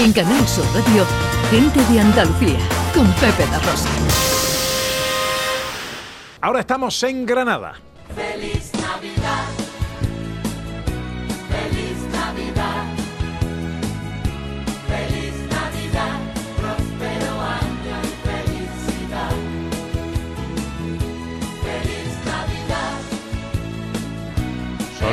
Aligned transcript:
En 0.00 0.12
Canal 0.12 0.46
Sur 0.46 0.64
Radio, 0.74 1.04
Gente 1.50 1.84
de 1.92 2.00
Andalucía, 2.00 2.58
con 2.94 3.04
Pepe 3.14 3.44
da 3.50 3.58
Rosa. 3.58 3.88
Ahora 6.40 6.60
estamos 6.60 7.02
en 7.02 7.26
Granada. 7.26 7.74
Feliz 8.14 8.57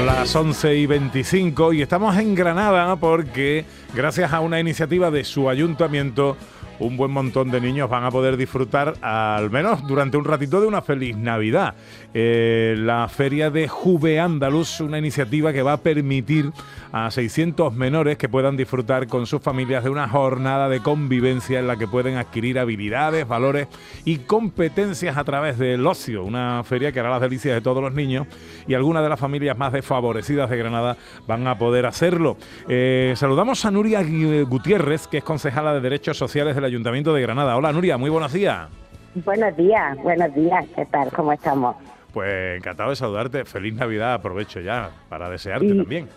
las 0.06 0.36
11 0.36 0.76
y 0.76 0.86
25 0.86 1.74
y 1.74 1.82
estamos 1.82 2.16
en 2.18 2.36
Granada 2.36 2.96
porque 2.96 3.66
gracias 3.96 4.34
a 4.34 4.40
una 4.40 4.60
iniciativa 4.60 5.10
de 5.10 5.24
su 5.24 5.50
ayuntamiento 5.50 6.38
un 6.80 6.98
buen 6.98 7.12
montón 7.12 7.50
de 7.50 7.60
niños 7.60 7.90
van 7.90 8.04
a 8.04 8.12
poder 8.12 8.38
disfrutar 8.38 8.94
al 9.02 9.50
menos 9.50 9.86
durante 9.88 10.18
un 10.18 10.26
ratito 10.26 10.62
de 10.62 10.68
una 10.68 10.82
feliz 10.82 11.16
Navidad. 11.18 11.74
Eh, 12.14 12.76
la 12.78 13.08
Feria 13.08 13.50
de 13.50 13.68
Juve 13.68 14.20
Andaluz, 14.20 14.80
una 14.82 15.00
iniciativa 15.00 15.54
que 15.54 15.62
va 15.62 15.74
a 15.74 15.78
permitir 15.78 16.52
a 16.98 17.12
600 17.12 17.74
menores 17.74 18.18
que 18.18 18.30
puedan 18.30 18.56
disfrutar 18.56 19.08
con 19.08 19.26
sus 19.26 19.42
familias 19.42 19.84
de 19.84 19.90
una 19.90 20.08
jornada 20.08 20.70
de 20.70 20.80
convivencia 20.80 21.60
en 21.60 21.68
la 21.68 21.76
que 21.76 21.90
pueden 21.90 22.16
adquirir 22.16 22.58
habilidades, 22.58 23.28
valores 23.28 23.68
y 24.06 24.20
competencias 24.20 25.18
a 25.18 25.26
través 25.26 25.58
del 25.60 25.86
ocio. 25.86 26.24
Una 26.24 26.64
feria 26.64 26.94
que 26.94 27.02
hará 27.02 27.10
las 27.10 27.20
delicias 27.20 27.54
de 27.54 27.60
todos 27.60 27.84
los 27.84 27.94
niños 27.94 28.28
y 28.66 28.76
algunas 28.76 29.04
de 29.04 29.10
las 29.10 29.20
familias 29.20 29.58
más 29.58 29.74
desfavorecidas 29.74 30.50
de 30.50 30.56
Granada 30.56 30.96
van 31.28 31.46
a 31.48 31.58
poder 31.58 31.86
hacerlo. 31.86 32.38
Eh, 32.70 33.12
saludamos 33.18 33.66
a 33.66 33.72
Nuria 33.72 34.02
Gutiérrez, 34.48 35.08
que 35.10 35.18
es 35.18 35.24
concejala 35.26 35.74
de 35.74 35.82
Derechos 35.82 36.18
Sociales 36.18 36.56
del 36.56 36.64
Ayuntamiento 36.64 37.14
de 37.14 37.22
Granada. 37.22 37.58
Hola 37.58 37.74
Nuria, 37.74 37.98
muy 37.98 38.10
buenos 38.10 38.32
días. 38.32 38.70
Buenos 39.16 39.58
días, 39.58 39.98
buenos 40.02 40.34
días, 40.34 40.64
¿qué 40.74 40.86
tal? 40.86 41.10
¿Cómo 41.12 41.34
estamos? 41.34 41.76
Pues 42.14 42.56
encantado 42.58 42.92
de 42.92 42.96
saludarte. 42.96 43.44
Feliz 43.44 43.74
Navidad, 43.74 44.14
aprovecho 44.14 44.62
ya 44.62 44.92
para 45.10 45.30
desearte 45.30 45.66
Y- 45.66 45.78
también. 45.78 46.08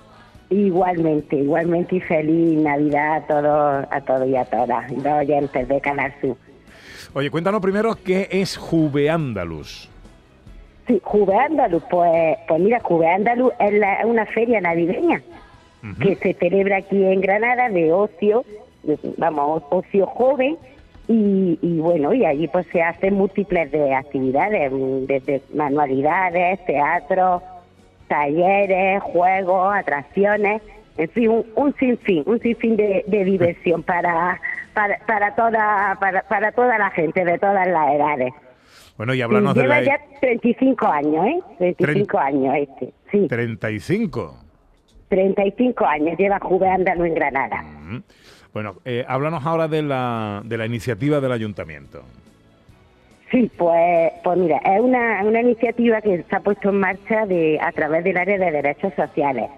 Igualmente, 0.51 1.37
igualmente 1.37 1.97
y 1.97 2.01
feliz 2.01 2.59
Navidad 2.59 3.17
a 3.17 3.27
todos, 3.27 3.87
a 3.91 4.01
todos 4.01 4.27
y 4.29 4.37
a 4.37 4.45
todas, 4.47 4.91
los 4.91 5.05
oyentes 5.07 5.69
de 5.69 5.81
Canal 5.81 6.13
Sur. 6.21 6.37
Oye, 7.13 7.31
cuéntanos 7.31 7.61
primero 7.61 7.95
qué 8.03 8.29
es 8.31 8.57
Juve 8.57 9.11
Andaluz. 9.11 9.91
Sí, 10.87 11.01
Juve 11.05 11.37
Andaluz, 11.37 11.83
pues, 11.91 12.39
pues 12.49 12.61
mira, 12.63 12.81
Juve 12.81 13.09
Andaluz 13.11 13.53
es, 13.61 13.73
la- 13.75 14.07
una 14.07 14.25
feria 14.27 14.61
navideña 14.61 15.21
que 16.03 16.17
se 16.17 16.35
celebra 16.35 16.79
aquí 16.79 17.03
en 17.05 17.21
Granada 17.21 17.69
de 17.69 17.93
ocio, 17.93 18.45
de- 18.83 18.99
vamos, 19.17 19.63
ocio 19.71 20.07
joven, 20.07 20.57
y, 21.09 21.59
y 21.63 21.79
bueno, 21.79 22.13
y 22.15 22.25
allí 22.25 22.49
pues 22.49 22.67
se 22.73 22.83
hacen 22.83 23.15
múltiples 23.15 23.71
de 23.71 23.95
actividades, 23.95 24.71
desde 25.07 25.43
manualidades, 25.55 26.65
teatro, 26.67 27.43
talleres, 28.09 29.03
juegos, 29.03 29.75
atracciones, 29.75 30.63
en 30.97 31.09
fin, 31.11 31.29
un, 31.29 31.47
un 31.55 31.75
sinfín, 31.77 32.25
un 32.27 32.41
sinfín 32.41 32.77
de, 32.77 33.05
de 33.07 33.25
diversión 33.25 33.83
para, 33.85 34.41
para, 34.75 34.99
para, 35.07 35.35
toda, 35.37 35.97
para, 36.01 36.23
para 36.23 36.51
toda 36.53 36.77
la 36.79 36.91
gente 36.91 37.25
de 37.25 37.39
todas 37.39 37.67
las 37.69 37.91
edades. 37.95 38.33
Bueno, 38.97 39.15
y 39.15 39.23
háblanos 39.23 39.55
Y 39.55 39.59
de 39.59 39.63
lleva 39.63 39.81
la 39.81 39.87
ya 39.87 40.01
35 40.21 40.87
años, 40.89 41.27
¿eh? 41.27 41.41
35 41.79 42.19
Tren- 42.19 42.21
años 42.27 42.55
este, 42.57 42.93
sí. 43.13 43.27
35. 43.29 44.37
35 45.09 45.87
años 45.87 46.19
lleva 46.19 46.39
Juve 46.41 46.69
Andaluz 46.69 47.07
en 47.07 47.15
Granada. 47.15 47.63
Mm. 47.63 48.03
Bueno, 48.53 48.75
eh, 48.85 49.05
háblanos 49.07 49.47
ahora 49.47 49.69
de 49.69 49.83
la, 49.83 50.43
de 50.45 50.59
la 50.59 50.67
iniciativa 50.67 51.21
del 51.21 51.33
ayuntamiento. 51.33 52.03
Sí, 53.31 53.51
pues, 53.59 54.13
pues 54.25 54.39
mira, 54.39 54.59
es 54.59 54.81
una, 54.81 55.23
una 55.23 55.43
iniciativa 55.43 56.01
que 56.01 56.23
se 56.23 56.37
ha 56.37 56.41
puesto 56.41 56.71
en 56.71 56.81
marcha 56.81 57.27
de, 57.27 57.59
a 57.61 57.73
través 57.73 58.05
del 58.05 58.17
área 58.17 58.39
de 58.39 58.51
derechos 58.51 58.95
sociales. 58.95 59.51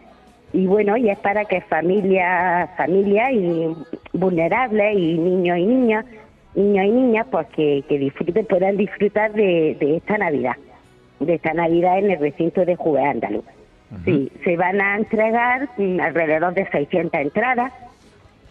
Y 0.53 0.67
bueno, 0.67 0.97
y 0.97 1.09
es 1.09 1.19
para 1.19 1.45
que 1.45 1.61
familias, 1.61 2.69
familias 2.77 3.33
y 3.33 3.69
vulnerables 4.13 4.99
y 4.99 5.17
niños 5.19 5.59
y 5.59 5.67
niñas, 5.67 6.05
niños 6.57 6.87
y 6.87 6.91
niñas, 6.91 7.27
pues 7.31 7.47
que, 7.49 7.85
que 7.89 7.99
disfruten, 7.99 8.45
puedan 8.47 8.77
disfrutar 8.77 9.33
de, 9.33 9.77
de 9.79 9.99
esta 9.99 10.19
Navidad, 10.19 10.57
de 11.21 11.35
esta 11.35 11.55
Navidad 11.55 11.99
en 11.99 12.11
el 12.11 12.19
recinto 12.19 12.65
de 12.65 12.75
Juve 12.75 13.05
Andaluz. 13.05 13.45
Sí, 14.05 14.31
se 14.45 14.57
van 14.57 14.81
a 14.81 14.97
entregar 14.97 15.69
mm, 15.77 16.01
alrededor 16.01 16.55
de 16.55 16.65
600 16.71 17.21
entradas 17.21 17.73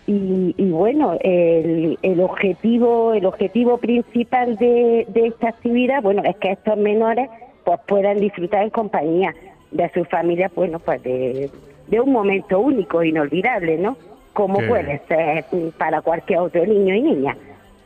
y, 0.07 0.55
y 0.57 0.69
bueno, 0.71 1.17
el, 1.21 1.97
el 2.01 2.19
objetivo 2.21 3.13
el 3.13 3.25
objetivo 3.25 3.77
principal 3.77 4.55
de, 4.57 5.05
de 5.07 5.27
esta 5.27 5.49
actividad, 5.49 6.01
bueno, 6.01 6.23
es 6.23 6.35
que 6.37 6.51
estos 6.51 6.77
menores 6.77 7.29
pues 7.63 7.79
puedan 7.87 8.19
disfrutar 8.19 8.63
en 8.63 8.69
compañía 8.69 9.33
de 9.71 9.89
sus 9.89 10.07
familias, 10.07 10.51
bueno, 10.55 10.79
pues 10.79 11.03
de, 11.03 11.49
de 11.87 11.99
un 11.99 12.11
momento 12.11 12.59
único, 12.59 13.03
inolvidable, 13.03 13.77
¿no? 13.77 13.97
Como 14.33 14.59
Qué 14.59 14.67
puede 14.67 15.01
ser 15.07 15.45
para 15.77 16.01
cualquier 16.01 16.39
otro 16.39 16.65
niño 16.65 16.95
y 16.95 17.01
niña. 17.01 17.37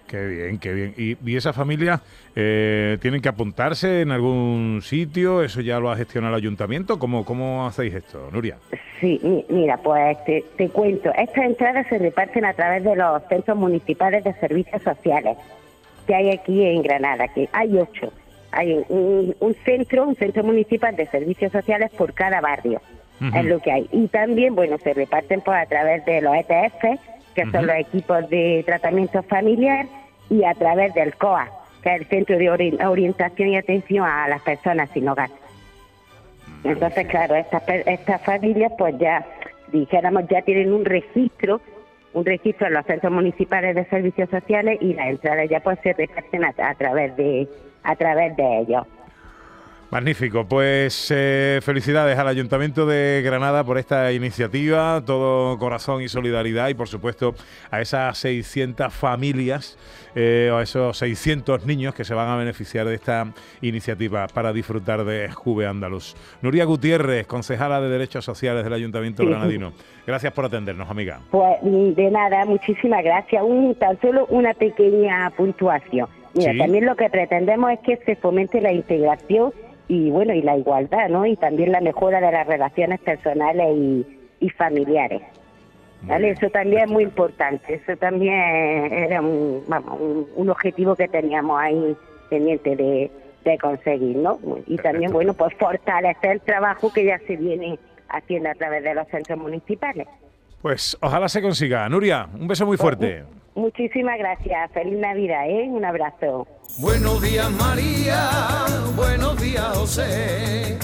Qué 0.08 0.28
bien, 0.28 0.60
qué 0.60 0.74
bien. 0.74 0.94
¿Y, 0.98 1.18
y 1.26 1.36
esa 1.38 1.54
familia 1.54 2.02
eh, 2.36 2.98
tienen 3.02 3.22
que 3.22 3.30
apuntarse 3.30 4.02
en 4.02 4.12
algún 4.12 4.82
sitio? 4.84 5.42
¿Eso 5.44 5.62
ya 5.62 5.80
lo 5.80 5.90
ha 5.90 5.96
gestionado 5.96 6.36
el 6.36 6.42
ayuntamiento? 6.42 7.00
¿Cómo, 7.00 7.26
cómo 7.26 7.66
hacéis 7.66 7.94
esto, 7.96 8.30
Nuria? 8.32 8.58
Sí, 9.00 9.20
mi- 9.24 9.46
mira, 9.50 9.78
pues 9.78 10.24
te, 10.26 10.44
te 10.58 10.70
cuento, 10.70 11.12
estas 11.18 11.46
entradas 11.46 11.88
se 11.88 11.98
reparten 11.98 12.46
a 12.46 12.54
través 12.54 12.84
de 12.84 12.96
los 12.96 13.22
centros 13.30 13.58
municipales 13.58 14.24
de 14.24 14.34
servicios 14.36 14.82
sociales 14.84 15.38
que 16.06 16.14
hay 16.16 16.32
aquí 16.32 16.64
en 16.66 16.82
Granada, 16.84 17.28
que 17.30 17.48
hay 17.54 17.78
ocho. 17.78 18.12
Hay 18.52 18.74
un, 18.90 19.36
un 19.40 19.56
centro, 19.66 20.08
un 20.08 20.16
centro 20.16 20.44
municipal 20.44 20.96
de 20.96 21.08
servicios 21.08 21.52
sociales 21.52 21.90
por 21.98 22.14
cada 22.14 22.40
barrio, 22.40 22.82
es 23.34 23.46
lo 23.46 23.60
que 23.60 23.72
hay. 23.72 23.90
Y 23.92 24.08
también, 24.10 24.54
bueno, 24.54 24.78
se 24.84 24.94
reparten 24.94 25.42
pues 25.42 25.58
a 25.58 25.66
través 25.66 26.06
de 26.06 26.22
los 26.22 26.36
ETF, 26.36 27.00
que 27.36 27.50
son 27.52 27.68
los 27.68 27.76
equipos 27.76 28.30
de 28.30 28.64
tratamiento 28.66 29.24
familiar, 29.24 29.86
y 30.30 30.44
a 30.44 30.54
través 30.54 30.94
del 30.94 31.16
COA, 31.16 31.50
que 31.82 31.94
es 31.96 32.02
el 32.02 32.08
Centro 32.08 32.38
de 32.38 32.50
Ori- 32.50 32.86
Orientación 32.88 33.50
y 33.50 33.58
Atención 33.58 34.06
a 34.06 34.28
las 34.28 34.42
Personas 34.42 34.90
sin 34.92 35.08
Hogar. 35.10 35.30
Entonces, 36.64 37.08
claro, 37.08 37.36
estas 37.36 37.64
estas 37.68 38.22
familias, 38.24 38.72
pues 38.78 38.98
ya, 38.98 39.26
dijéramos, 39.72 40.24
ya 40.30 40.42
tienen 40.44 40.72
un 40.72 40.86
registro, 40.86 41.60
un 42.14 42.26
registro 42.26 42.68
en 42.68 42.74
los 42.74 42.86
centros 42.86 43.12
municipales 43.12 43.76
de 43.76 43.86
servicios 43.86 44.30
sociales 44.30 44.78
y 44.82 44.94
las 44.94 45.08
entradas 45.08 45.50
ya 45.50 45.60
pues 45.60 45.78
se 45.84 45.94
reparten 45.94 46.46
a, 46.46 46.54
a 46.58 46.76
través 46.76 47.16
de 47.18 47.48
a 47.84 47.96
través 47.96 48.36
de 48.38 48.60
ellos. 48.60 48.88
Magnífico, 49.94 50.44
pues 50.48 51.12
eh, 51.16 51.60
felicidades 51.62 52.18
al 52.18 52.28
Ayuntamiento 52.28 52.88
de 52.88 53.22
Granada 53.24 53.64
por 53.64 53.78
esta 53.78 54.12
iniciativa, 54.12 55.04
todo 55.06 55.60
corazón 55.60 56.02
y 56.02 56.08
solidaridad 56.10 56.70
y 56.70 56.74
por 56.74 56.88
supuesto 56.88 57.36
a 57.70 57.80
esas 57.80 58.18
600 58.18 58.92
familias 58.92 59.78
eh, 60.16 60.50
o 60.52 60.58
a 60.58 60.64
esos 60.64 60.98
600 60.98 61.68
niños 61.68 61.94
que 61.94 62.06
se 62.06 62.16
van 62.16 62.28
a 62.28 62.36
beneficiar 62.38 62.88
de 62.88 62.96
esta 62.96 63.28
iniciativa 63.62 64.26
para 64.26 64.52
disfrutar 64.52 65.06
de 65.06 65.30
Juve 65.32 65.68
Andaluz. 65.68 66.16
Nuria 66.42 66.66
Gutiérrez, 66.66 67.28
concejala 67.28 67.80
de 67.80 67.90
Derechos 67.90 68.26
Sociales 68.26 68.64
del 68.64 68.74
Ayuntamiento 68.74 69.22
Sí. 69.22 69.30
Granadino. 69.30 69.74
Gracias 70.08 70.34
por 70.34 70.46
atendernos, 70.46 70.90
amiga. 70.90 71.20
Pues 71.30 71.58
de 71.62 72.10
nada, 72.10 72.46
muchísimas 72.46 73.04
gracias. 73.04 73.44
Un, 73.46 73.76
tan 73.76 74.02
solo 74.02 74.26
una 74.30 74.56
pequeña 74.56 75.30
puntuación. 75.38 76.08
Mira, 76.34 76.52
Sí. 76.54 76.58
también 76.58 76.88
lo 76.88 76.96
que 76.96 77.12
pretendemos 77.12 77.72
es 77.74 77.80
que 77.82 77.98
se 78.08 78.16
fomente 78.16 78.60
la 78.60 78.74
integración 78.74 79.54
y 79.88 80.10
bueno 80.10 80.34
y 80.34 80.42
la 80.42 80.58
igualdad, 80.58 81.10
¿no? 81.10 81.26
Y 81.26 81.36
también 81.36 81.72
la 81.72 81.82
mejora 81.82 82.22
de 82.22 82.32
las 82.32 82.48
relaciones 82.48 83.00
personales 83.00 83.76
y, 83.76 84.06
y 84.40 84.50
familiares. 84.50 85.22
¿Vale? 86.04 86.32
Eso 86.32 86.50
también 86.50 86.84
es 86.84 86.90
muy 86.90 87.04
importante. 87.04 87.76
Eso 87.76 87.96
también 87.96 88.34
era 88.34 89.22
un, 89.22 89.64
vamos, 89.68 90.00
un, 90.02 90.28
un 90.36 90.50
objetivo 90.50 90.96
que 90.98 91.08
teníamos 91.08 91.58
ahí 91.62 91.96
pendiente 92.30 92.76
de, 92.76 93.10
de 93.46 93.58
conseguir, 93.58 94.18
¿no? 94.18 94.38
Y 94.68 94.78
también, 94.78 95.12
bueno, 95.12 95.34
pues 95.34 95.54
fortalecer 95.56 96.32
el 96.32 96.42
trabajo 96.42 96.92
que 96.92 97.06
ya 97.06 97.20
se 97.20 97.38
viene 97.38 97.80
haciendo 98.10 98.50
a 98.50 98.54
través 98.54 98.84
de 98.84 98.94
los 98.96 99.08
centros 99.08 99.40
municipales. 99.40 100.08
Pues 100.64 100.98
ojalá 101.02 101.28
se 101.28 101.42
consiga. 101.42 101.90
Nuria, 101.90 102.30
un 102.40 102.48
beso 102.48 102.66
muy 102.66 102.78
fuerte. 102.78 103.26
Muchísimas 103.54 104.18
gracias. 104.18 104.72
Feliz 104.72 104.98
Navidad, 104.98 105.46
¿eh? 105.46 105.68
Un 105.68 105.84
abrazo. 105.84 106.48
Buenos 106.80 107.22
días 107.22 107.52
María, 107.52 108.30
buenos 108.96 109.40
días 109.40 109.78
José. 109.78 110.78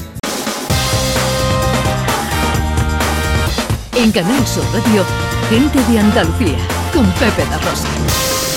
En 3.95 4.11
Canal 4.11 4.45
Sur 4.45 4.65
Radio, 4.65 5.03
Gente 5.49 5.79
de 5.91 5.99
Andalucía, 5.99 6.57
con 6.93 7.05
Pepe 7.13 7.49
da 7.49 7.57
Rosa. 7.57 8.48